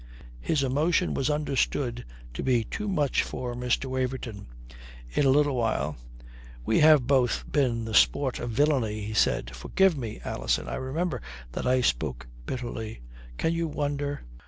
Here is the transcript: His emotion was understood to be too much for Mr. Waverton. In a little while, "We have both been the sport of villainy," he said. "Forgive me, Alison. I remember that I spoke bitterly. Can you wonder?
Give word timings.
His 0.39 0.63
emotion 0.63 1.13
was 1.13 1.29
understood 1.29 2.05
to 2.33 2.41
be 2.41 2.63
too 2.63 2.87
much 2.87 3.21
for 3.21 3.53
Mr. 3.53 3.85
Waverton. 3.85 4.47
In 5.11 5.27
a 5.27 5.29
little 5.29 5.55
while, 5.55 5.95
"We 6.65 6.79
have 6.79 7.05
both 7.05 7.45
been 7.51 7.85
the 7.85 7.93
sport 7.93 8.39
of 8.39 8.49
villainy," 8.49 9.01
he 9.01 9.13
said. 9.13 9.55
"Forgive 9.55 9.95
me, 9.95 10.19
Alison. 10.25 10.67
I 10.67 10.77
remember 10.77 11.21
that 11.51 11.67
I 11.67 11.81
spoke 11.81 12.25
bitterly. 12.47 13.01
Can 13.37 13.53
you 13.53 13.67
wonder? 13.67 14.23